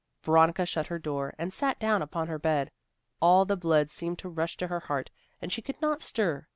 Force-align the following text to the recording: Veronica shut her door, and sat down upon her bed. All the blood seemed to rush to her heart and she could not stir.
Veronica 0.23 0.65
shut 0.65 0.87
her 0.87 0.97
door, 0.97 1.35
and 1.37 1.53
sat 1.53 1.77
down 1.77 2.01
upon 2.01 2.27
her 2.27 2.39
bed. 2.39 2.71
All 3.21 3.45
the 3.45 3.55
blood 3.55 3.91
seemed 3.91 4.17
to 4.17 4.29
rush 4.29 4.57
to 4.57 4.65
her 4.65 4.79
heart 4.79 5.11
and 5.39 5.53
she 5.53 5.61
could 5.61 5.79
not 5.79 6.01
stir. 6.01 6.47